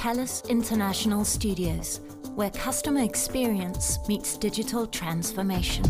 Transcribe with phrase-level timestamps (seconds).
[0.00, 2.00] TELUS International Studios,
[2.34, 5.84] where customer experience meets digital transformation.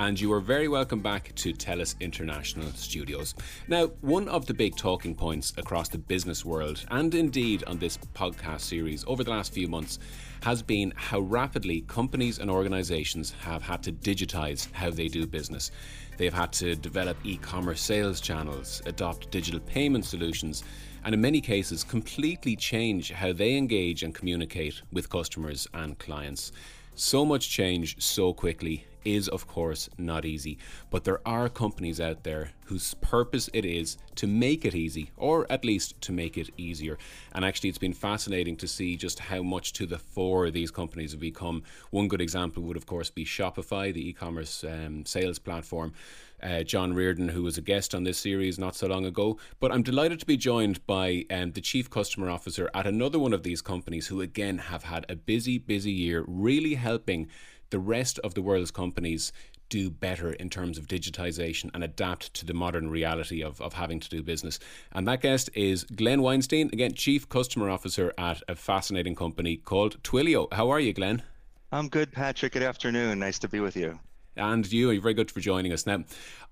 [0.00, 3.34] and you are very welcome back to TELUS International Studios.
[3.66, 7.98] Now, one of the big talking points across the business world, and indeed on this
[8.14, 9.98] podcast series over the last few months,
[10.42, 15.70] has been how rapidly companies and organizations have had to digitize how they do business.
[16.18, 20.64] They've had to develop e commerce sales channels, adopt digital payment solutions,
[21.04, 26.50] and in many cases, completely change how they engage and communicate with customers and clients.
[26.96, 30.58] So much change so quickly is, of course, not easy,
[30.90, 35.46] but there are companies out there whose purpose it is to make it easy, or
[35.50, 36.98] at least to make it easier.
[37.32, 41.12] And actually, it's been fascinating to see just how much to the fore these companies
[41.12, 41.62] have become.
[41.90, 45.94] One good example would, of course, be Shopify, the e commerce um, sales platform.
[46.40, 49.38] Uh, John Reardon, who was a guest on this series not so long ago.
[49.58, 53.32] But I'm delighted to be joined by um, the Chief Customer Officer at another one
[53.32, 57.28] of these companies who, again, have had a busy, busy year, really helping
[57.70, 59.32] the rest of the world's companies
[59.68, 64.00] do better in terms of digitization and adapt to the modern reality of, of having
[64.00, 64.58] to do business.
[64.92, 70.02] And that guest is Glenn Weinstein, again, Chief Customer Officer at a fascinating company called
[70.02, 70.52] Twilio.
[70.52, 71.22] How are you, Glenn?
[71.70, 72.52] I'm good, Patrick.
[72.52, 73.18] Good afternoon.
[73.18, 73.98] Nice to be with you
[74.38, 74.90] and you.
[74.90, 75.86] You're very good for joining us.
[75.86, 76.04] Now,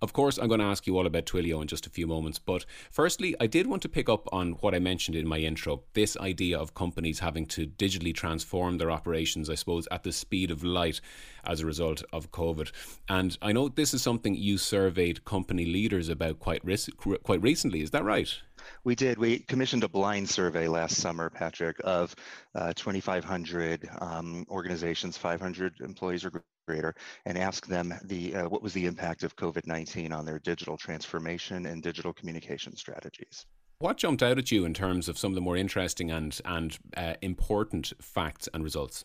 [0.02, 2.38] of course, I'm going to ask you all about Twilio in just a few moments.
[2.38, 5.82] But firstly, I did want to pick up on what I mentioned in my intro
[5.94, 10.50] this idea of companies having to digitally transform their operations, I suppose, at the speed
[10.50, 11.00] of light
[11.44, 12.70] as a result of COVID.
[13.08, 16.62] And I know this is something you surveyed company leaders about quite,
[17.22, 17.82] quite recently.
[17.82, 18.34] Is that right?
[18.84, 19.18] We did.
[19.18, 22.14] We commissioned a blind survey last summer, Patrick, of
[22.54, 26.94] uh, 2,500 um, organizations, 500 employees or greater,
[27.24, 31.66] and asked them the uh, what was the impact of COVID-19 on their digital transformation
[31.66, 33.46] and digital communication strategies.
[33.78, 36.78] What jumped out at you in terms of some of the more interesting and and
[36.96, 39.04] uh, important facts and results?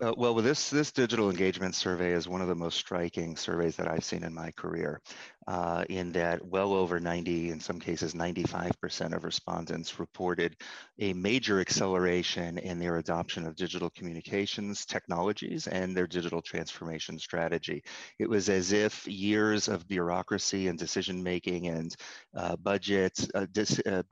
[0.00, 3.88] Uh, well, this this digital engagement survey is one of the most striking surveys that
[3.88, 5.00] I've seen in my career.
[5.48, 10.56] Uh, in that, well over 90, in some cases, 95% of respondents reported
[11.00, 17.82] a major acceleration in their adoption of digital communications technologies and their digital transformation strategy.
[18.20, 21.94] It was as if years of bureaucracy and decision making and
[22.36, 24.02] uh, budget uh, dis, uh,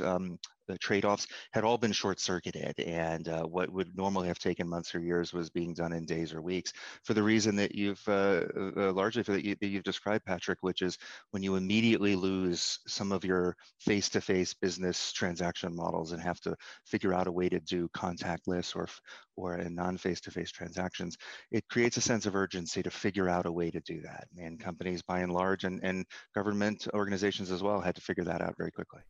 [0.00, 0.38] um,
[0.68, 5.00] the trade-offs had all been short-circuited and uh, what would normally have taken months or
[5.00, 6.72] years was being done in days or weeks.
[7.04, 8.42] For the reason that you've uh,
[8.76, 10.98] uh, largely for that, you, you've described patrick which is
[11.30, 16.54] when you immediately lose some of your face-to-face business transaction models and have to
[16.84, 18.88] figure out a way to do contactless or
[19.36, 21.16] or non-face-to-face transactions
[21.50, 24.28] it creates a sense of urgency to figure out a way to do that.
[24.38, 26.04] And companies by and large and, and
[26.34, 29.00] government organizations as well had to figure that out very quickly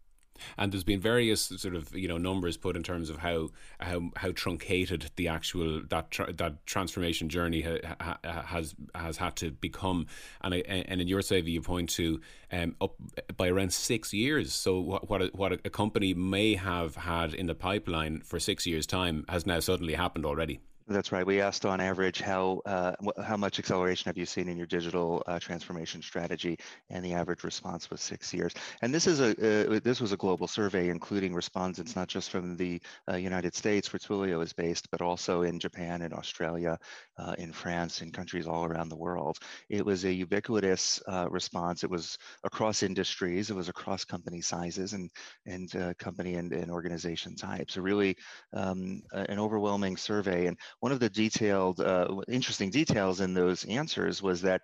[0.56, 3.49] and there's been various sort of you know numbers put in terms of how
[3.81, 9.37] how how truncated the actual that tra- that transformation journey ha- ha- has has had
[9.37, 10.06] to become.
[10.43, 12.21] And I, and in your survey, you point to
[12.53, 12.94] um, up
[13.37, 14.53] by around six years.
[14.53, 18.66] So what what a, what a company may have had in the pipeline for six
[18.66, 20.60] years' time has now suddenly happened already.
[20.91, 21.26] That's right.
[21.26, 25.22] We asked on average how uh, how much acceleration have you seen in your digital
[25.26, 26.56] uh, transformation strategy,
[26.88, 28.54] and the average response was six years.
[28.81, 29.31] And this is a
[29.76, 33.93] uh, this was a global survey, including respondents not just from the uh, United States,
[33.93, 36.78] where Twilio is based, but also in Japan and Australia,
[37.19, 39.37] uh, in France, in countries all around the world.
[39.69, 41.84] It was a ubiquitous uh, response.
[41.84, 43.50] It was across industries.
[43.50, 45.10] It was across company sizes and
[45.44, 47.75] and company and, and organization types.
[47.75, 48.16] So really,
[48.53, 54.22] um, an overwhelming survey and one of the detailed, uh, interesting details in those answers
[54.22, 54.62] was that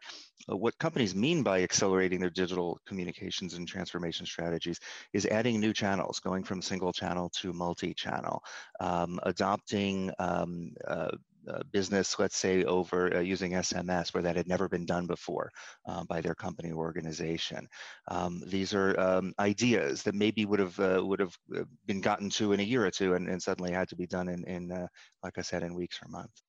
[0.51, 4.79] uh, what companies mean by accelerating their digital communications and transformation strategies
[5.13, 8.43] is adding new channels, going from single channel to multi-channel,
[8.81, 11.11] um, adopting um, uh,
[11.73, 15.51] business, let's say over uh, using SMS where that had never been done before
[15.87, 17.67] uh, by their company or organization.
[18.09, 22.31] Um, these are um, ideas that maybe would have uh, would have uh, been gotten
[22.31, 24.89] to in a year or two and, and suddenly had to be done in, in
[25.23, 26.44] like I said, in weeks or months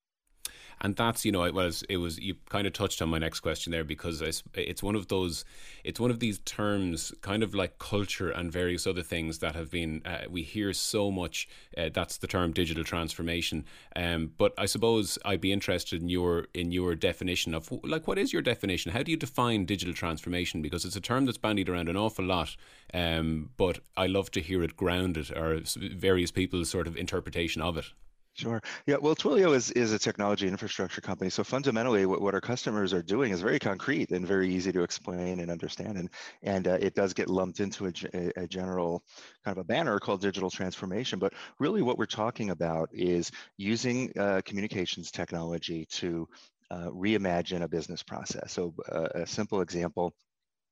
[0.81, 3.39] and that's you know it was it was you kind of touched on my next
[3.39, 4.21] question there because
[4.53, 5.45] it's one of those
[5.83, 9.71] it's one of these terms kind of like culture and various other things that have
[9.71, 13.65] been uh, we hear so much uh, that's the term digital transformation.
[13.95, 18.17] Um, but I suppose I'd be interested in your in your definition of like what
[18.17, 18.91] is your definition?
[18.91, 20.61] How do you define digital transformation?
[20.61, 22.55] Because it's a term that's bandied around an awful lot
[22.93, 27.77] um, but I love to hear it grounded or various people's sort of interpretation of
[27.77, 27.85] it
[28.35, 28.61] Sure.
[28.85, 28.97] Yeah.
[28.97, 31.29] Well, Twilio is, is a technology infrastructure company.
[31.29, 34.83] So fundamentally, what, what our customers are doing is very concrete and very easy to
[34.83, 35.97] explain and understand.
[35.97, 36.09] And,
[36.43, 39.03] and uh, it does get lumped into a, a, general
[39.45, 41.17] kind of a banner called digital transformation.
[41.17, 46.27] But really, what we're talking about is using uh, communications technology to
[46.71, 48.51] uh, reimagine a business process.
[48.51, 50.13] So uh, a simple example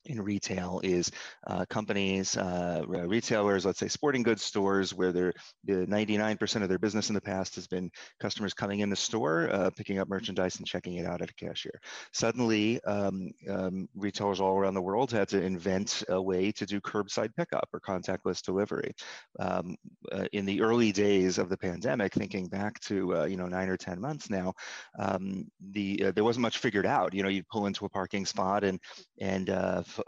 [0.06, 1.12] in retail is
[1.48, 5.34] uh, companies, uh, retailers, let's say sporting goods stores, where they're
[5.64, 7.90] the 99% of their business in the past has been
[8.20, 11.34] customers coming in the store, uh, picking up merchandise and checking it out at a
[11.34, 11.80] cashier.
[12.12, 16.82] Suddenly, um, um, retailers all around the world had to invent a way to do
[16.82, 18.94] curbside pickup or contactless delivery.
[19.40, 19.76] Um,
[20.12, 23.70] uh, in the early days of the pandemic, thinking back to uh, you know nine
[23.70, 24.54] or 10 months now,
[25.00, 27.14] um, the uh, there wasn't much figured out.
[27.14, 28.80] You know, you'd pull into a parking spot and
[29.20, 29.50] and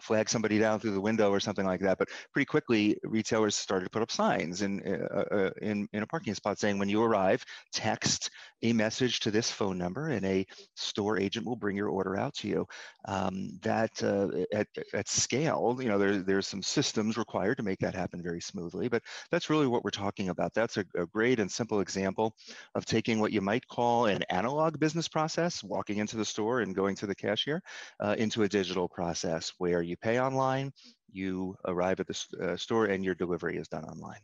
[0.01, 1.97] flag somebody down through the window or something like that.
[1.97, 6.07] But pretty quickly, retailers started to put up signs in, uh, uh, in, in a
[6.07, 7.43] parking spot saying, when you arrive,
[7.73, 8.29] text
[8.63, 10.45] a message to this phone number and a
[10.75, 12.65] store agent will bring your order out to you.
[13.07, 17.79] Um, that uh, at, at scale, you know, there, there's some systems required to make
[17.79, 20.53] that happen very smoothly, but that's really what we're talking about.
[20.53, 22.33] That's a, a great and simple example
[22.73, 26.75] of taking what you might call an analog business process, walking into the store and
[26.75, 27.61] going to the cashier,
[27.99, 30.72] uh, into a digital process where where you pay online,
[31.12, 34.19] you arrive at the uh, store, and your delivery is done online.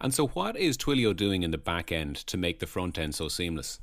[0.00, 3.14] And so, what is Twilio doing in the back end to make the front end
[3.14, 3.80] so seamless?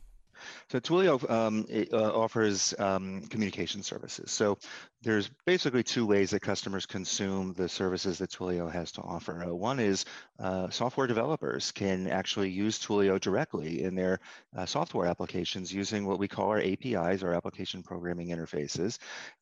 [0.70, 4.32] So Twilio um, uh, offers um, communication services.
[4.32, 4.58] So
[5.04, 9.44] there's basically two ways that customers consume the services that Twilio has to offer.
[9.44, 10.06] Uh, one is
[10.40, 14.20] uh, software developers can actually use Twilio directly in their
[14.56, 19.00] uh, software applications using what we call our APIs, our application programming interfaces,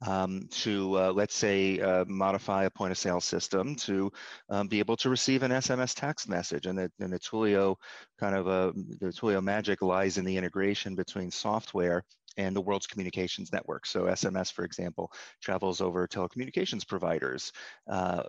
[0.07, 4.11] um, to uh, let's say uh, modify a point of sale system to
[4.49, 6.67] um, be able to receive an SMS text message.
[6.67, 7.75] And the, and the Twilio
[8.17, 12.03] kind of the Twilio magic lies in the integration between software
[12.39, 13.85] and the world's communications network.
[13.85, 17.51] So SMS, for example, travels over telecommunications providers.
[17.89, 18.23] Uh,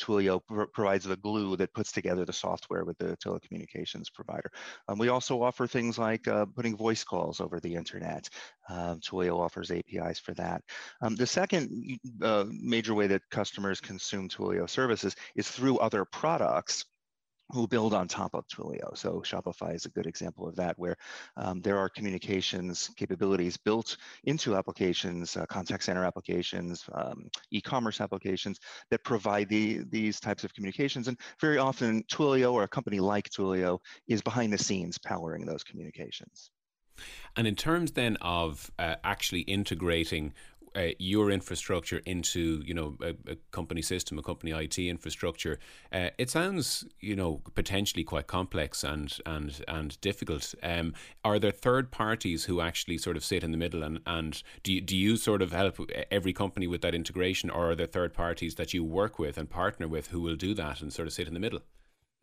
[0.00, 4.50] Twilio pr provides the glue that puts together the software with the telecommunications provider.
[4.88, 8.28] Um, we also offer things like uh, putting voice calls over the internet.
[8.68, 10.62] Um, Twilio offers APIs for that.
[11.00, 16.86] Um, the second uh, major way that customers consume Twilio services is through other products
[17.50, 18.96] who build on top of Twilio.
[18.96, 20.96] So Shopify is a good example of that, where
[21.36, 28.60] um, there are communications capabilities built into applications, uh, contact center applications, um, e-commerce applications
[28.90, 31.08] that provide the, these types of communications.
[31.08, 35.64] And very often Twilio or a company like Twilio is behind the scenes powering those
[35.64, 36.50] communications.
[37.36, 40.32] And in terms then of uh, actually integrating
[40.74, 45.58] uh, your infrastructure into you know a, a, company system, a company IT infrastructure,
[45.92, 50.54] uh, it sounds you know potentially quite complex and and and difficult.
[50.62, 50.94] Um,
[51.24, 54.72] are there third parties who actually sort of sit in the middle and and do
[54.72, 55.78] you, do you sort of help
[56.10, 59.48] every company with that integration, or are there third parties that you work with and
[59.48, 61.60] partner with who will do that and sort of sit in the middle?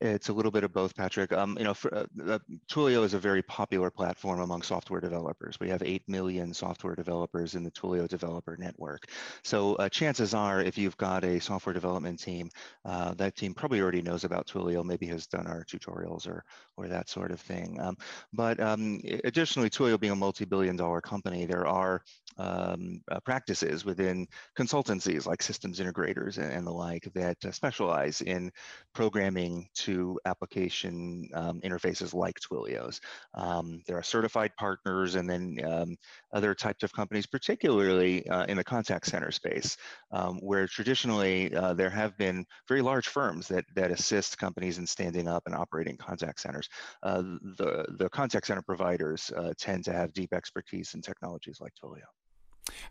[0.02, 1.32] It's a little bit of both, Patrick.
[1.32, 5.60] Um, you know, for, uh, uh, Twilio is a very popular platform among software developers.
[5.60, 9.12] We have 8 million software developers in the Twilio developer network.
[9.44, 12.50] So uh, chances are, if you've got a software development team,
[12.84, 16.44] uh, that team probably already knows about Twilio, maybe has done our tutorials or,
[16.78, 17.80] or that sort of thing.
[17.80, 17.96] Um,
[18.34, 22.02] but um, additionally, Twilio being a multi-billion dollar company, there are
[22.38, 28.22] um, uh, practices within consultancies like systems integrators and, and the like that uh, specialize
[28.22, 28.52] in
[28.94, 33.00] programming to application um, interfaces like Twilio's.
[33.34, 35.96] Um, there are certified partners and then um,
[36.34, 39.78] other types of companies, particularly uh, in the contact center space,
[40.12, 44.88] um, where traditionally uh, there have been very large firms that, that assist companies in
[44.88, 46.68] standing up and operating contact centers.
[47.04, 47.22] Uh,
[47.58, 52.02] the, the contact center providers uh, tend to have deep expertise in technologies like Twilio.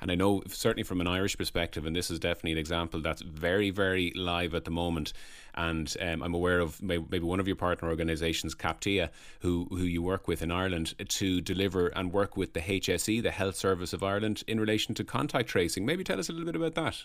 [0.00, 3.22] And I know, certainly from an Irish perspective, and this is definitely an example that's
[3.22, 5.12] very, very live at the moment.
[5.54, 9.10] And um, I'm aware of maybe one of your partner organisations, CAPTIA,
[9.40, 13.30] who, who you work with in Ireland to deliver and work with the HSE, the
[13.30, 15.84] Health Service of Ireland, in relation to contact tracing.
[15.84, 17.04] Maybe tell us a little bit about that.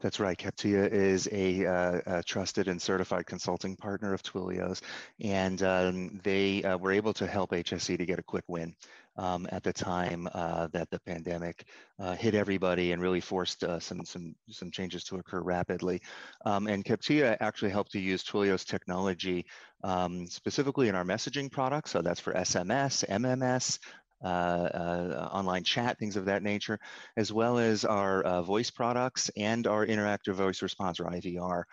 [0.00, 0.36] That's right.
[0.36, 4.82] CAPTIA is a, uh, a, trusted and certified consulting partner of Twilio's,
[5.20, 8.74] and um, they uh, were able to help HSE to get a quick win
[9.20, 11.66] um, at the time uh, that the pandemic
[11.98, 16.00] uh, hit everybody and really forced uh, some some some changes to occur rapidly.
[16.46, 19.44] Um, and CAPTIA actually helped to use Twilio's technology
[19.84, 21.90] um, specifically in our messaging products.
[21.90, 23.78] So that's for SMS, MMS,
[24.22, 26.78] online chat, things of that nature,
[27.16, 31.64] as well as our voice products and our interactive voice response or IVR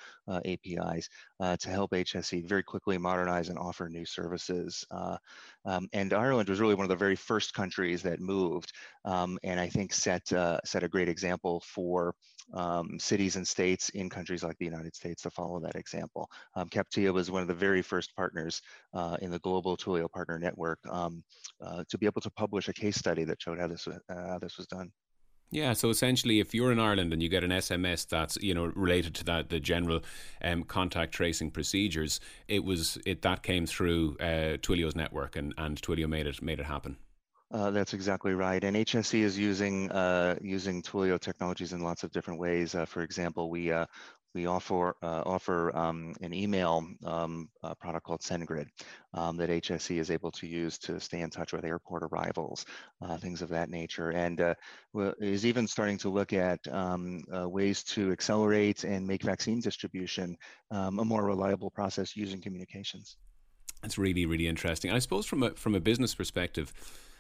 [0.46, 1.10] APIs
[1.60, 4.86] to help HSE very quickly modernize and offer new services.
[5.68, 8.72] Um, and Ireland was really one of the very first countries that moved,
[9.04, 12.16] um, and I think set uh, set a great example for
[12.54, 16.30] um, cities and states in countries like the United States to follow that example.
[16.56, 18.62] Um, CAPTIA was one of the very first partners
[18.94, 21.22] uh, in the global Twilio partner network um,
[21.62, 24.40] uh, to be able to publish a case study that showed how this, uh, how
[24.40, 24.92] this was done.
[25.50, 28.66] Yeah, so essentially, if you're in Ireland and you get an SMS that's you know
[28.76, 30.02] related to that the general
[30.44, 35.82] um, contact tracing procedures, it was it that came through uh, Twilio's network, and and
[35.82, 36.98] Twilio made it made it happen.
[37.50, 38.62] Uh, that's exactly right.
[38.62, 42.76] And HSE is using uh, using Twilio technologies in lots of different ways.
[42.76, 43.86] Uh, for example, we uh,
[44.38, 48.68] we offer uh, offer um, an email um, product called SendGrid
[49.16, 52.66] um, that HSE is able to use to stay in touch with airport arrivals,
[53.02, 54.54] uh, things of that nature, and uh,
[55.20, 60.38] is even starting to look at um, uh, ways to accelerate and make vaccine distribution
[60.70, 63.18] um, a more reliable process using communications.
[63.82, 64.92] That's really really interesting.
[64.92, 66.72] I suppose from a from a business perspective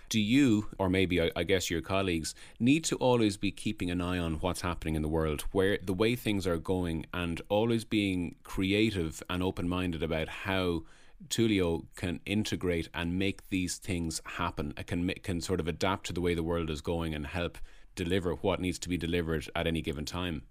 [0.10, 4.18] do you, or maybe I, guess your colleagues, need to always be keeping an eye
[4.18, 8.36] on what's happening in the world, where the way things are going, and always being
[8.44, 10.84] creative and open minded about how
[11.30, 14.74] Twilio can integrate and make these things happen.
[14.86, 17.58] Can can sort of adapt to the way the world is going and help
[17.96, 20.44] deliver what needs to be delivered at any given time.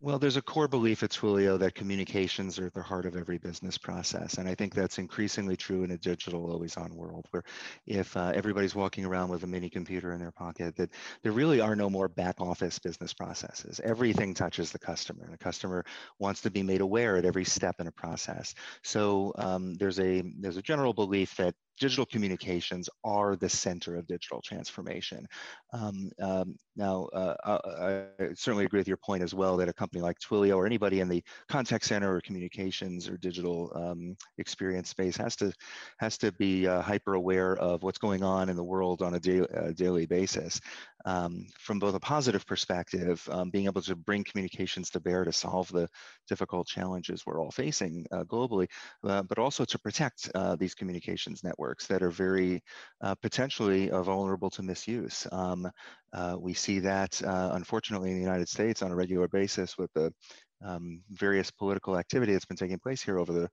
[0.00, 3.38] Well, there's a core belief at Twilio that communications are at the heart of every
[3.38, 4.38] business process.
[4.38, 7.42] And I think that's increasingly true in a digital always on world where
[7.84, 10.90] if uh, everybody's walking around with a mini computer in their pocket, that
[11.22, 13.80] there really are no more back office business processes.
[13.82, 15.84] Everything touches the customer and the customer
[16.20, 18.54] wants to be made aware at every step in a process.
[18.84, 24.06] So um, there's a there's a general belief that digital communications are the center of
[24.06, 25.26] digital transformation.
[25.72, 28.04] Um, um, now, uh, I, I,
[28.34, 31.08] certainly agree with your point as well that a company like Twilio or anybody in
[31.08, 35.52] the contact center or communications or digital um, experience space has to
[35.98, 39.20] has to be uh, hyper aware of what's going on in the world on a
[39.20, 40.60] da uh, daily basis.
[41.04, 45.32] Um, from both a positive perspective, um, being able to bring communications to bear to
[45.32, 45.88] solve the
[46.28, 48.66] difficult challenges we're all facing uh, globally,
[49.04, 52.60] uh, but also to protect uh, these communications networks that are very
[53.00, 55.26] uh, potentially uh, vulnerable to misuse.
[55.30, 55.70] Um,
[56.12, 60.12] uh, we see that, unfortunately, in the United States on a regular basis with the
[60.64, 63.48] um, various political activity that's been taking place here over the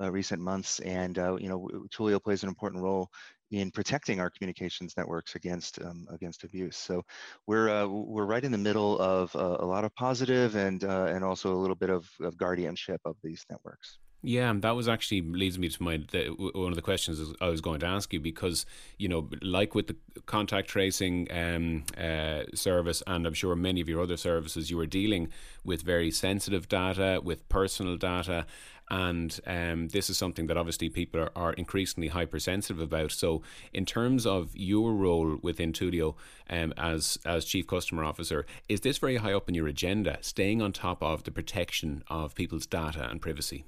[0.00, 0.80] uh, recent months.
[0.80, 3.08] And uh, you know, Twilio plays an important role
[3.50, 6.76] in protecting our communications networks against um, against abuse.
[6.76, 7.04] So
[7.46, 11.06] we're uh, we're right in the middle of uh, a lot of positive and uh,
[11.06, 13.98] and also a little bit of, of guardianship of these networks.
[14.20, 17.60] Yeah, that was actually leads me to my the, one of the questions I was
[17.60, 18.66] going to ask you because
[18.98, 19.96] you know, like with the
[20.26, 24.86] contact tracing um, uh, service, and I'm sure many of your other services, you are
[24.86, 25.28] dealing
[25.64, 28.44] with very sensitive data, with personal data,
[28.90, 33.12] and um, this is something that obviously people are, are, increasingly hypersensitive about.
[33.12, 36.16] So, in terms of your role within Twilio
[36.50, 40.60] um, as as chief customer officer, is this very high up in your agenda, staying
[40.60, 43.64] on top of the protection of people's data and privacy?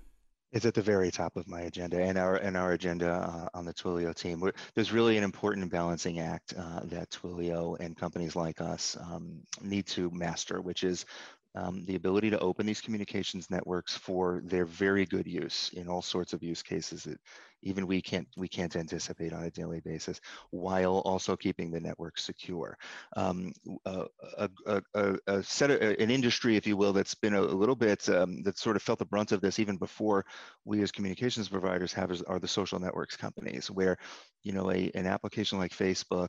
[0.53, 3.65] It's at the very top of my agenda and our and our agenda uh, on
[3.65, 4.41] the Twilio team.
[4.41, 9.43] We're, there's really an important balancing act uh, that Twilio and companies like us um,
[9.63, 11.07] need to master, which is
[11.55, 16.03] um, the ability to open these communications networks for their very good use in all
[16.03, 17.19] sorts of use cases that
[17.63, 22.19] even we can't we can't anticipate on a daily basis, while also keeping the network
[22.19, 22.77] secure.
[23.17, 23.53] Um,
[23.85, 24.07] a,
[24.39, 28.09] a, a, a, set of, an industry, if you will, that's been a, little bit
[28.09, 30.25] um, that sort of felt the brunt of this even before
[30.65, 33.97] we as communications providers have are the social networks companies, where
[34.43, 36.29] you know a, an application like Facebook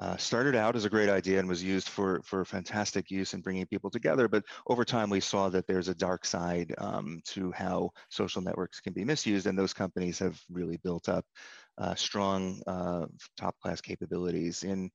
[0.00, 3.40] uh, started out as a great idea and was used for for fantastic use in
[3.40, 7.52] bringing people together, but over time we saw that there's a dark side um, to
[7.52, 11.24] how social networks can be misused, and those companies have really really built up
[11.78, 14.62] uh, strong uh, top class capabilities.
[14.62, 14.90] In,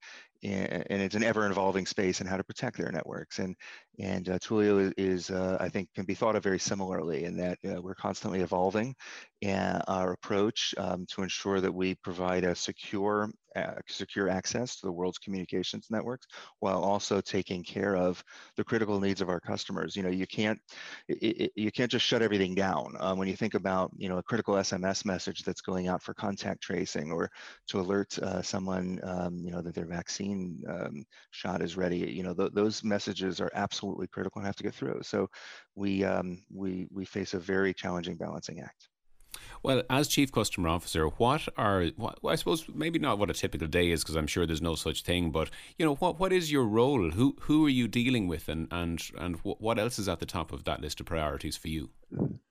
[0.45, 3.55] in, and it's an ever evolving space and how to protect their networks and
[3.99, 7.37] and uh, Twilio is, is uh, I think can be thought of very similarly in
[7.37, 8.95] that uh, we're constantly evolving
[9.87, 14.91] our approach um, to ensure that we provide a secure uh, secure access to the
[14.91, 16.27] world's communications networks
[16.59, 18.21] while also taking care of
[18.57, 19.95] the critical needs of our customers.
[19.95, 20.59] You know, you can't
[21.07, 22.95] it, it, you can't just shut everything down.
[22.99, 26.13] Um, when you think about you know a critical SMS message that's going out for
[26.13, 27.29] contact tracing or
[27.67, 29.85] to alert uh, someone um, you know that their
[30.35, 34.55] vaccine um, shot is ready, you know th- those messages are absolutely critical and have
[34.57, 35.01] to get through.
[35.03, 35.27] So
[35.75, 38.89] we um, we we face a very challenging balancing act.
[39.63, 43.67] Well, as chief customer officer, what are what, I suppose maybe not what a typical
[43.67, 46.51] day is because I'm sure there's no such thing, but you know what what is
[46.51, 47.11] your role?
[47.11, 50.51] Who who are you dealing with, and and and what else is at the top
[50.51, 51.89] of that list of priorities for you?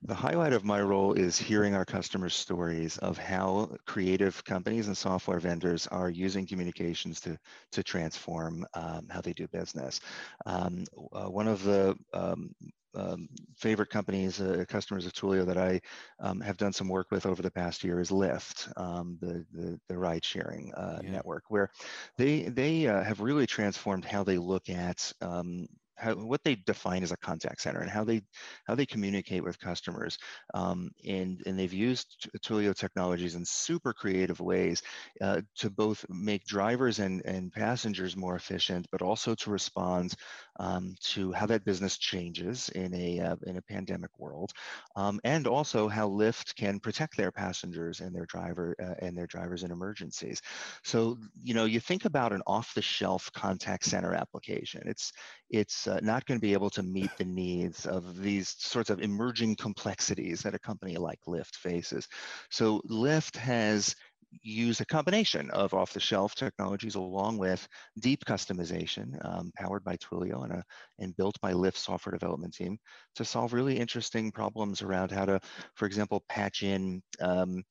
[0.03, 4.97] The highlight of my role is hearing our customers' stories of how creative companies and
[4.97, 7.37] software vendors are using communications to
[7.71, 10.01] to transform um, how they do business.
[10.45, 12.53] Um, uh, one of the um,
[12.95, 15.81] um, favorite companies, uh, customers of Twilio that I
[16.19, 19.79] um, have done some work with over the past year is Lyft, um, the, the,
[19.87, 21.11] the ride sharing uh, yeah.
[21.11, 21.69] network, where
[22.17, 27.03] they they uh, have really transformed how they look at um, how, what they define
[27.03, 28.21] as a contact center and how they
[28.65, 30.17] how they communicate with customers
[30.53, 34.81] um, and and they've used Twilio technologies in super creative ways
[35.21, 40.13] uh, to both make drivers and and passengers more efficient but also to respond
[40.57, 44.51] um, to how that business changes in a uh, in a pandemic world
[44.95, 49.27] um, and also how Lyft can protect their passengers and their driver uh, and their
[49.27, 50.41] drivers in emergencies
[50.83, 55.11] so you know you think about an off the shelf contact center application it's
[55.49, 59.01] it's uh, not going to be able to meet the needs of these sorts of
[59.01, 62.07] emerging complexities that a company like Lyft faces.
[62.49, 63.95] So Lyft has
[64.41, 67.67] used a combination of off-the-shelf technologies along with
[67.99, 70.63] deep customization um, powered by Twilio and, a,
[70.99, 72.77] and built by Lyft software development team
[73.15, 75.39] to solve really interesting problems around how to,
[75.75, 77.63] for example, patch in um,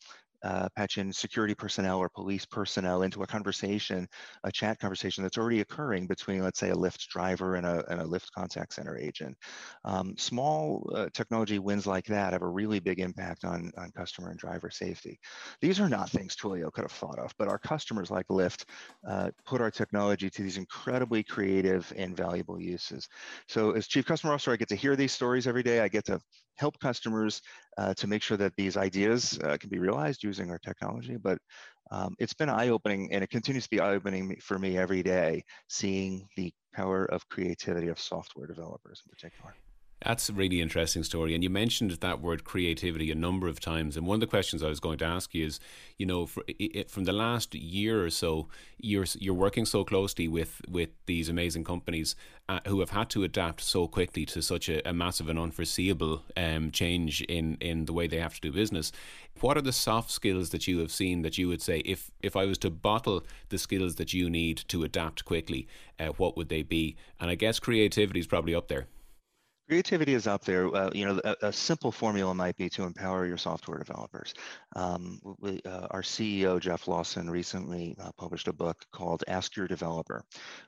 [0.45, 4.07] uh, patch in security personnel or police personnel into a conversation,
[4.45, 8.01] a chat conversation that's already occurring between, let's say, a Lyft driver and a, and
[8.01, 9.37] a Lyft contact center agent.
[9.85, 14.31] Um, small uh, technology wins like that have a really big impact on, on customer
[14.31, 15.19] and driver safety.
[15.61, 18.65] These are not things Twilio could have thought of, but our customers like Lyft
[19.09, 23.09] uh, put our technology to these incredibly creative and valuable uses.
[23.49, 25.81] So as Chief Customer Officer, I get to hear these stories every day.
[25.81, 26.21] I get to
[26.57, 27.41] help customers
[27.79, 31.17] uh, to make sure that these ideas uh, can be realized using our technology.
[31.17, 31.39] But
[31.91, 36.27] um, it's been eye-opening and it continues to be eye-opening for me every day, seeing
[36.37, 39.55] the power of creativity of software developers in particular.
[40.03, 41.35] That's a really interesting story.
[41.35, 43.97] And you mentioned that word creativity a number of times.
[43.97, 45.61] And one of the questions I was going to ask you is,
[45.97, 48.49] you know, for, it, from the last year or so,
[48.79, 52.17] you're you're working so closely with with these amazing companies
[52.51, 56.23] uh, who have had to adapt so quickly to such a, a massive and unforeseeable
[56.37, 58.93] um, change in in the way they have to do business.
[59.41, 62.37] What are the soft skills that you have seen that you would say, if if
[62.37, 65.67] I was to bottle the skills that you need to adapt quickly,
[65.99, 66.97] uh, what would they be?
[67.19, 68.87] And I guess creativity is probably up there.
[69.67, 70.75] Creativity is up there.
[70.75, 74.35] Uh, you know, a, a, simple formula might be to empower your software developers.
[74.77, 79.67] Um, we, uh, our CEO Jeff Lawson recently uh, published a book called "Ask Your
[79.67, 80.23] Developer,"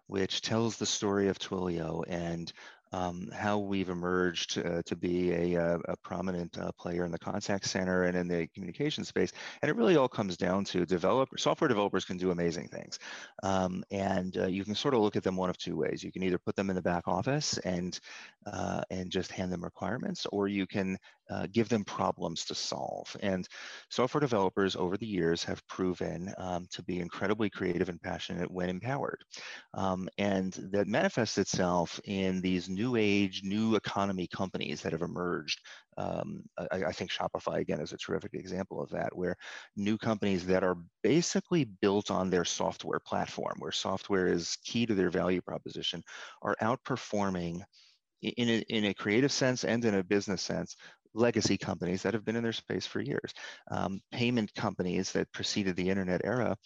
[0.07, 2.51] which tells the story of Twilio and
[2.97, 7.19] um, how we've emerged uh, to be a, a, uh, prominent uh, player in the
[7.19, 9.33] contact center and in the communication space.
[9.61, 12.99] And it really all comes down to developer software developers can do amazing things.
[13.43, 16.03] Um, and uh, you can sort of look at them one of two ways.
[16.03, 17.99] You can either put them in the back office and
[18.47, 20.97] uh, and just hand them requirements, or you can
[21.31, 23.15] uh, give them problems to solve.
[23.21, 23.47] And
[23.91, 28.69] software developers over the years have proven um, to be incredibly creative and passionate when
[28.69, 29.23] empowered.
[29.75, 35.61] Um, and that manifests itself in these new age, new economy companies that have emerged.
[35.99, 39.35] Um, I, I, think Shopify, again, is a terrific example of that, where
[39.77, 44.95] new companies that are basically built on their software platform, where software is key to
[44.95, 46.03] their value proposition,
[46.43, 47.63] are outperforming
[48.23, 50.77] in a, in a creative sense and in a business sense
[51.15, 53.33] legacy companies that have been in their space for years.
[53.71, 56.57] Um, payment companies that preceded the internet era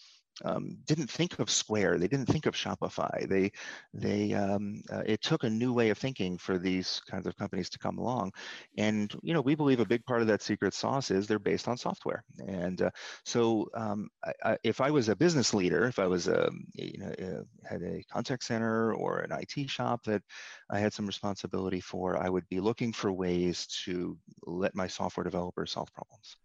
[0.44, 1.98] um, didn't think of Square.
[1.98, 3.28] They didn't think of Shopify.
[3.28, 3.50] They,
[3.92, 7.68] they, um, uh, it took a new way of thinking for these kinds of companies
[7.70, 8.32] to come along,
[8.78, 11.68] and you know we believe a big part of that secret sauce is they're based
[11.68, 12.24] on software.
[12.46, 12.90] And uh,
[13.24, 16.64] so, um, I, I, if I was a business leader, if I was a, um,
[16.74, 20.22] you know, uh, had a contact center or an IT shop that
[20.70, 24.16] I had some responsibility for, I would be looking for ways to
[24.50, 26.36] let my software developers solve problems.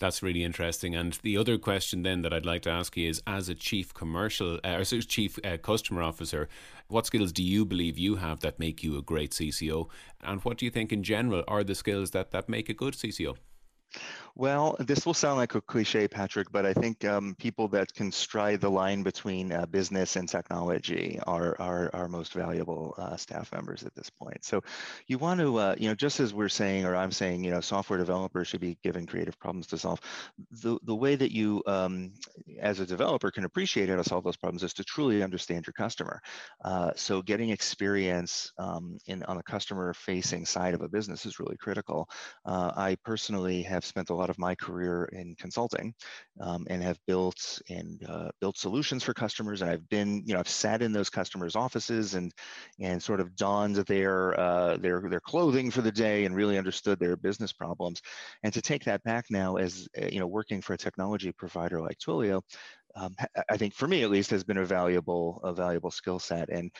[0.00, 0.94] That's really interesting.
[0.94, 3.92] And the other question then that I'd like to ask you is, as a chief
[3.92, 6.48] commercial uh, or chief uh, customer officer,
[6.88, 9.90] what skills do you believe you have that make you a great CCO?
[10.22, 12.94] And what do you think in general are the skills that that make a good
[12.94, 13.36] CCO?
[14.36, 18.12] Well, this will sound like a cliche, Patrick, but I think um, people that can
[18.12, 23.52] stride the line between uh, business and technology are are our most valuable uh, staff
[23.52, 24.44] members at this point.
[24.44, 24.62] So,
[25.06, 27.60] you want to, uh, you know, just as we're saying, or I'm saying, you know,
[27.60, 30.00] software developers should be given creative problems to solve.
[30.62, 32.12] The the way that you, um,
[32.60, 35.74] as a developer, can appreciate how to solve those problems is to truly understand your
[35.74, 36.20] customer.
[36.64, 41.56] Uh, so, getting experience um, in on the customer-facing side of a business is really
[41.56, 42.08] critical.
[42.44, 45.94] Uh, I personally have spent a lot of my career in consulting
[46.40, 49.62] um, and have built and uh, built solutions for customers.
[49.62, 52.32] And I've been, you know, I've sat in those customers' offices and
[52.78, 56.98] and sort of donned their uh, their their clothing for the day and really understood
[56.98, 58.00] their business problems.
[58.42, 61.80] And to take that back now as uh, you know, working for a technology provider
[61.80, 62.42] like Twilio,
[62.96, 63.14] um,
[63.48, 66.48] I think for me at least has been a valuable a valuable skill set.
[66.48, 66.70] And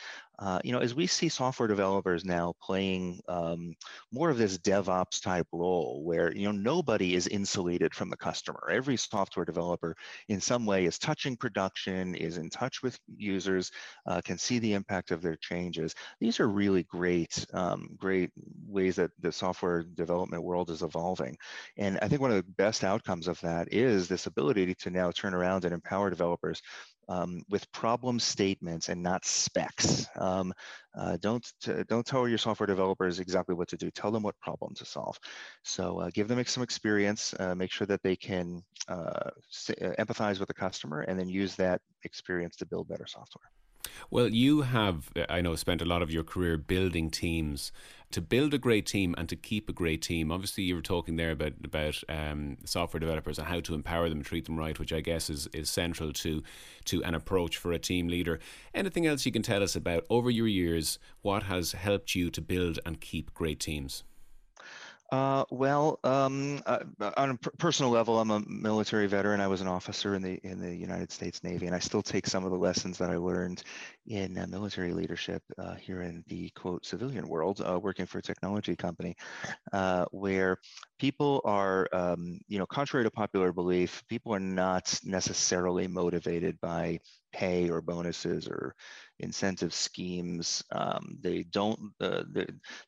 [0.41, 3.75] uh, you know, as we see software developers now playing um,
[4.11, 8.67] more of this DevOps type role, where you know nobody is insulated from the customer.
[8.71, 9.95] Every software developer,
[10.29, 13.71] in some way, is touching production, is in touch with users,
[14.07, 15.93] uh, can see the impact of their changes.
[16.19, 18.31] These are really great, um, great
[18.67, 21.37] ways that the software development world is evolving.
[21.77, 25.11] And I think one of the best outcomes of that is this ability to now
[25.11, 26.61] turn around and empower developers
[27.09, 30.07] um, with problem statements and not specs.
[30.15, 30.53] Um,
[30.97, 31.45] uh, don't
[31.87, 33.91] don't tell your software developers exactly what to do.
[33.91, 35.19] Tell them what problem to solve.
[35.63, 37.33] So uh, give them some experience.
[37.39, 39.31] Uh, make sure that they can uh, uh,
[39.99, 43.51] empathize with the customer, and then use that experience to build better software.
[44.09, 47.71] Well, you have, I know, spent a lot of your career building teams.
[48.11, 51.15] To build a great team and to keep a great team, obviously, you were talking
[51.15, 54.91] there about about um, software developers and how to empower them, treat them right, which
[54.91, 56.43] I guess is is central to
[56.85, 58.39] to an approach for a team leader.
[58.73, 60.99] Anything else you can tell us about over your years?
[61.21, 64.03] What has helped you to build and keep great teams?
[65.11, 66.79] Uh, well, um, uh,
[67.17, 69.41] on a personal level, I'm a military veteran.
[69.41, 72.25] I was an officer in the in the United States Navy, and I still take
[72.25, 73.61] some of the lessons that I learned
[74.07, 78.21] in uh, military leadership uh, here in the quote civilian world, uh, working for a
[78.21, 79.17] technology company,
[79.73, 80.57] uh, where
[80.99, 86.99] people are, um, you know, contrary to popular belief, people are not necessarily motivated by
[87.33, 88.75] pay or bonuses or
[89.21, 90.63] incentive schemes.
[90.71, 92.23] Um, they don't, uh,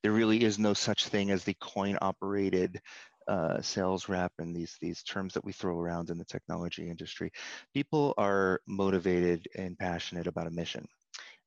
[0.03, 2.79] there really is no such thing as the coin operated
[3.27, 7.31] uh, sales rep and these these terms that we throw around in the technology industry.
[7.73, 10.85] People are motivated and passionate about a mission.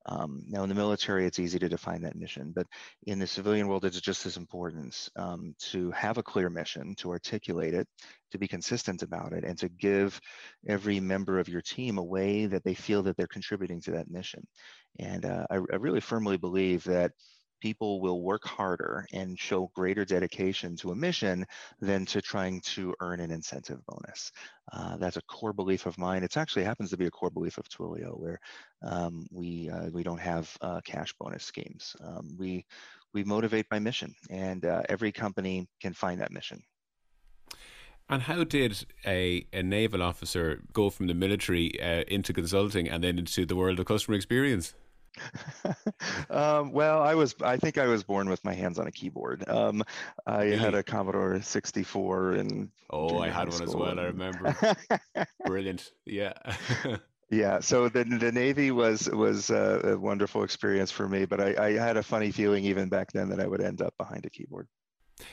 [0.09, 2.66] Um, now, in the military, it's easy to define that mission, but
[3.07, 7.11] in the civilian world, it's just as important um, to have a clear mission, to
[7.11, 7.88] articulate it,
[8.31, 10.21] to be consistent about it, and to give
[10.69, 14.11] every member of your team a way that they feel that they're contributing to that
[14.11, 14.47] mission.
[14.99, 17.11] And uh, I, I really firmly believe that
[17.61, 21.45] people will work harder and show greater dedication to a mission
[21.81, 24.33] than to trying to earn an incentive bonus.
[24.73, 26.23] Uh, that's a core belief of mine.
[26.23, 28.38] It actually happens to be a core belief of Twilio, where
[28.83, 31.95] um, we uh, we don't have uh, cash bonus schemes.
[32.05, 32.64] Um, we
[33.14, 36.62] we motivate by mission, and uh, every company can find that mission.
[38.09, 43.03] And how did a, a naval officer go from the military uh, into consulting and
[43.03, 44.75] then into the world of customer experience?
[46.31, 49.48] um, well, I was, I think I was born with my hands on a keyboard.
[49.48, 49.83] Um,
[50.26, 50.57] I really?
[50.57, 52.70] had a Commodore 64 and.
[52.90, 53.98] Oh, I had one as well.
[53.98, 54.57] I remember.
[55.46, 55.90] Brilliant.
[56.05, 56.35] Yeah.
[57.31, 57.61] yeah.
[57.61, 61.72] So the, the Navy was, was a, a wonderful experience for me, but I, I
[61.72, 64.68] had a funny feeling even back then that I would end up behind a keyboard.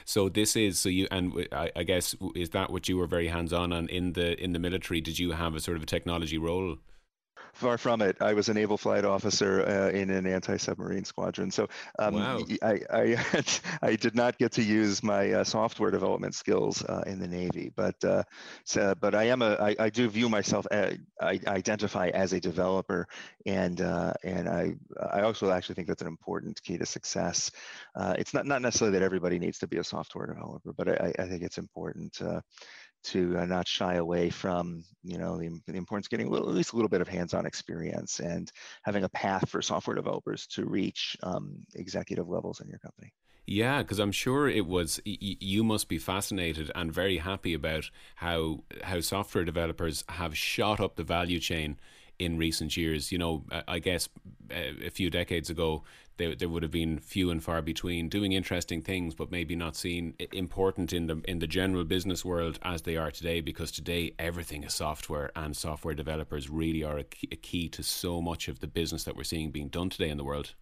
[0.06, 3.28] So this is so you and I, I guess is that what you were very
[3.28, 5.02] hands on on in the in the military?
[5.02, 6.78] Did you have a sort of a technology role?
[7.54, 8.18] Far from it.
[8.20, 11.52] I was a naval flight officer uh, in an anti-submarine squadron.
[11.52, 11.68] So
[12.00, 12.42] um, wow.
[12.64, 13.44] I, I,
[13.84, 17.72] I, did not get to use my uh, software development skills uh, in the Navy,
[17.76, 18.24] but uh,
[18.66, 22.34] so, but I am a I, I do view myself as, uh, I identify as
[22.34, 23.08] a developer,
[23.46, 24.74] and uh, and I
[25.12, 27.52] I also actually think that's an important key to success.
[28.18, 31.28] it's not not necessarily that everybody needs to be a software developer, but I, I
[31.28, 32.20] think it's important
[33.04, 36.56] to uh, not shy away from you know the, the importance of getting little, at
[36.56, 38.52] least a little bit of hands-on experience and
[38.84, 43.14] having a path for software developers to reach um, executive levels in your company
[43.46, 45.02] yeah, because I'm sure it was.
[45.06, 50.80] Y- you must be fascinated and very happy about how how software developers have shot
[50.80, 51.78] up the value chain
[52.24, 53.12] in recent years.
[53.12, 54.10] You know, I guess
[54.52, 55.84] uh, a few decades ago,
[56.18, 59.76] there, there would have been few and far between doing interesting things, but maybe not
[59.76, 63.42] seen important in the in the general business world as they are today.
[63.42, 67.84] Because today everything is software, and software developers really are a key, a key to
[67.84, 70.54] so much of the business that we're seeing being done today in the world.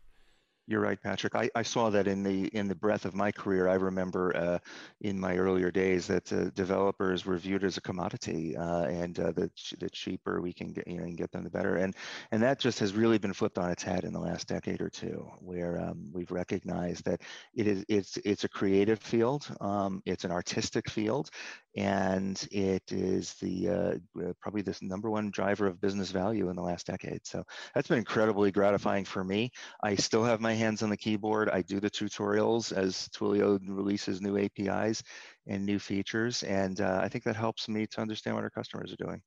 [0.71, 1.35] You're right, Patrick.
[1.35, 3.67] I, I saw that in the in the breadth of my career.
[3.67, 4.59] I remember uh,
[5.01, 9.33] in my earlier days that uh, developers were viewed as a commodity, uh, and uh,
[9.33, 11.75] the the cheaper we can get, you know, and get them, the better.
[11.75, 11.93] And
[12.31, 14.89] and that just has really been flipped on its head in the last decade or
[14.89, 17.21] two, where um, we've recognized that
[17.53, 21.31] it is it's it's a creative field, um, it's an artistic field,
[21.75, 26.55] and it is the uh, uh, probably the number one driver of business value in
[26.55, 27.27] the last decade.
[27.27, 27.43] So
[27.75, 29.51] that's been incredibly gratifying for me.
[29.83, 31.49] I still have my hands on the keyboard.
[31.49, 35.03] I do the tutorials as Twilio releases new APIs
[35.47, 38.93] and new features, and uh, I think that helps me to understand what our customers
[38.93, 39.21] are doing.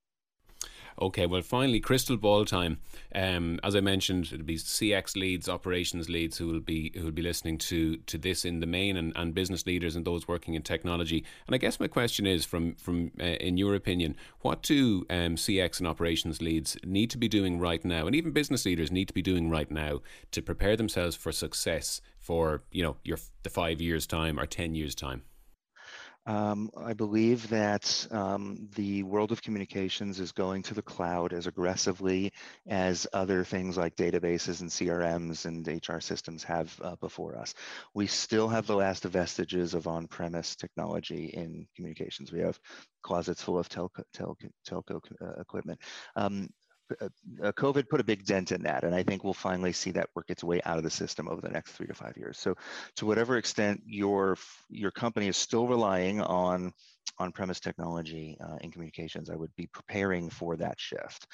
[1.01, 2.79] Okay, well, finally, crystal ball time.
[3.15, 7.11] Um, as I mentioned, it'll be CX leads, operations leads who will be who will
[7.11, 10.55] be listening to to this in the main, and, and business leaders and those working
[10.55, 11.25] in technology.
[11.47, 15.37] And I guess my question is, from from uh, in your opinion, what do um,
[15.37, 19.09] CX and operations leads need to be doing right now, and even business leaders need
[19.09, 23.51] to be doing right now to prepare themselves for success for you know your the
[23.51, 25.23] five years time or ten years time?
[26.27, 31.47] Um, I believe that um, the world of communications is going to the cloud as
[31.47, 32.33] aggressively
[32.67, 37.55] as other things like databases and CRMs and HR systems have uh, before us.
[37.93, 42.33] We still have the last vestiges of on-premise technology in communications.
[42.33, 42.59] We have
[43.03, 45.79] closets full of telco, telco, telco uh, equipment.
[46.17, 46.49] Um,
[47.01, 47.09] uh,
[47.43, 50.11] uh, COVID put a big dent in that, and I think we'll finally see that
[50.15, 52.39] work its way out of the system over the next three to five years.
[52.39, 52.55] So,
[52.97, 54.37] to whatever extent your
[54.69, 56.73] your company is still relying on
[57.19, 61.27] on-premise technology uh, in communications, I would be preparing for that shift.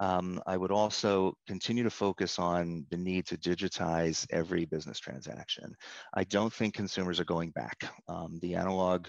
[0.00, 5.74] Um, I would also continue to focus on the need to digitize every business transaction.
[6.14, 7.84] I don't think consumers are going back.
[8.08, 9.08] Um, the analog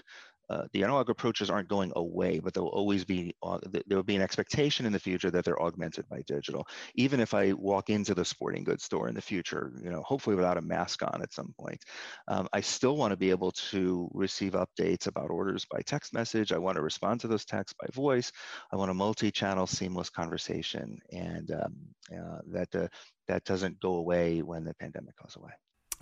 [0.50, 4.16] uh, the analog approaches aren't going away, but there'll always be uh, there will be
[4.16, 6.66] an expectation in the future that they're augmented by digital.
[6.94, 10.36] Even if I walk into the sporting goods store in the future, you know, hopefully
[10.36, 11.82] without a mask on at some point,
[12.28, 16.52] um, I still want to be able to receive updates about orders by text message.
[16.52, 18.32] I want to respond to those texts by voice.
[18.72, 21.74] I want a multi-channel, seamless conversation, and um,
[22.12, 22.88] uh, that uh,
[23.28, 25.52] that doesn't go away when the pandemic goes away.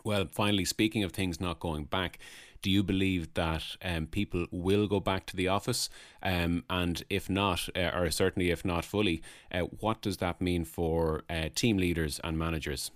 [0.04, 2.18] Well, finally, speaking of things not going back,
[2.62, 5.90] do you believe that um, people will go back to the office?
[6.22, 10.64] Um, and if not, uh, or certainly if not fully, uh, what does that mean
[10.64, 12.90] for uh, team leaders and managers?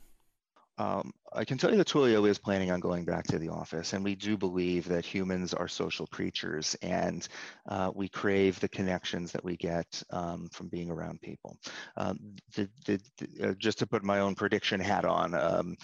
[0.78, 3.94] Um, I can tell you that Twilio is planning on going back to the office,
[3.94, 7.26] and we do believe that humans are social creatures, and
[7.68, 11.56] uh, we crave the connections that we get um, from being around people.
[11.96, 12.18] Um,
[12.54, 15.76] the, the, the, uh, just to put my own prediction hat on, um,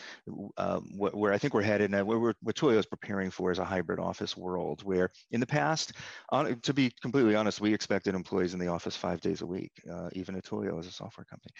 [0.58, 3.58] uh, wh- where I think we're headed, and where what Twilio is preparing for is
[3.58, 5.94] a hybrid office world, where in the past,
[6.30, 9.72] on, to be completely honest, we expected employees in the office five days a week,
[9.90, 11.52] uh, even at Twilio as a software company.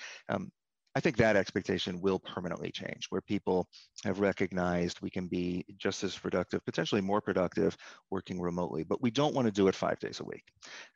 [0.94, 3.66] I think that expectation will permanently change, where people
[4.05, 7.76] have recognized we can be just as productive, potentially more productive,
[8.11, 8.83] working remotely.
[8.85, 10.44] But we don't want to do it five days a week.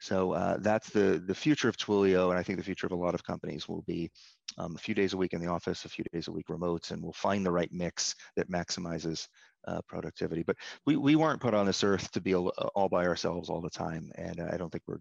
[0.00, 2.96] So uh, that's the the future of Twilio, and I think the future of a
[2.96, 4.10] lot of companies will be
[4.58, 6.90] um, a few days a week in the office, a few days a week remote,
[6.90, 9.28] and we'll find the right mix that maximizes
[9.66, 10.42] uh, productivity.
[10.42, 13.60] But we, we weren't put on this earth to be all, all by ourselves all
[13.60, 15.00] the time, and I don't think we're.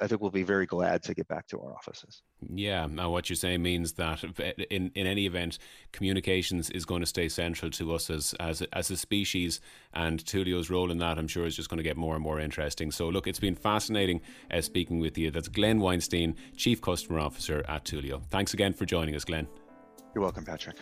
[0.00, 2.22] I think we'll be very glad to get back to our offices.
[2.48, 4.22] Yeah, now what you're saying means that
[4.70, 5.58] in in any event,
[5.92, 9.60] communications is going to stay central to us as as as a species,
[9.94, 12.40] and Twilio's role in that, I'm sure, is just going to get more and more
[12.40, 12.90] interesting.
[12.90, 14.20] So look, it's been fascinating
[14.50, 15.30] uh, speaking with you.
[15.30, 18.22] That's Glenn Weinstein, Chief Customer Officer at Twilio.
[18.30, 19.48] Thanks again for joining us, Glenn.
[20.14, 20.76] You're welcome, Patrick.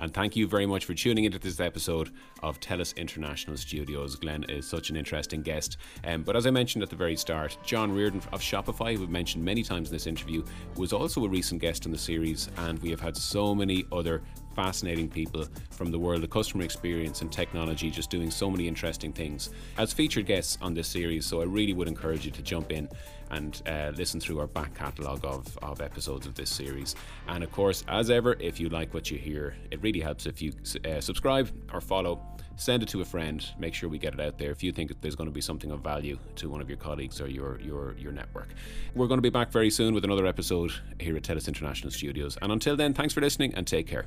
[0.00, 2.10] And thank you very much for tuning into this episode
[2.42, 4.14] of TELUS International Studios.
[4.16, 5.76] Glenn is such an interesting guest.
[6.04, 9.10] Um, but as I mentioned at the very start, John Reardon of Shopify, who we've
[9.10, 10.44] mentioned many times in this interview,
[10.76, 12.48] was also a recent guest in the series.
[12.58, 14.22] And we have had so many other
[14.54, 19.12] fascinating people from the world of customer experience and technology, just doing so many interesting
[19.12, 21.26] things as featured guests on this series.
[21.26, 22.88] So I really would encourage you to jump in
[23.30, 26.94] and uh, listen through our back catalogue of, of episodes of this series.
[27.26, 30.40] And of course, as ever, if you like what you hear, it really helps if
[30.40, 30.52] you
[30.84, 32.20] uh, subscribe or follow.
[32.56, 33.44] Send it to a friend.
[33.56, 34.50] Make sure we get it out there.
[34.50, 37.20] If you think there's going to be something of value to one of your colleagues
[37.20, 38.48] or your your your network,
[38.96, 42.36] we're going to be back very soon with another episode here at TELUS International Studios.
[42.42, 44.06] And until then, thanks for listening and take care.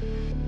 [0.00, 0.43] Thank you.